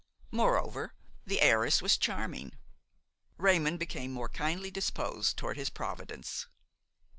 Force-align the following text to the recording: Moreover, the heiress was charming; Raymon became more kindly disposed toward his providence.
Moreover, 0.31 0.95
the 1.27 1.39
heiress 1.41 1.79
was 1.79 1.95
charming; 1.95 2.53
Raymon 3.37 3.77
became 3.77 4.11
more 4.11 4.29
kindly 4.29 4.71
disposed 4.71 5.37
toward 5.37 5.57
his 5.57 5.69
providence. 5.69 6.47